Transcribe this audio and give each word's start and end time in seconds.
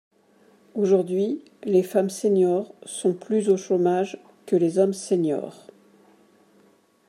Aujourd’hui, 0.73 1.43
les 1.63 1.83
femmes 1.83 2.09
seniors 2.09 2.73
sont 2.87 3.13
plus 3.13 3.49
au 3.49 3.57
chômage 3.57 4.17
que 4.47 4.55
les 4.55 4.79
hommes 4.79 4.93
seniors. 4.93 5.67